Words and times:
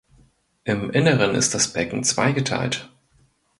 Im 0.63 0.89
Inneren 0.89 1.35
ist 1.35 1.53
das 1.53 1.73
Becken 1.73 2.03
zweigeteilt. 2.03 2.89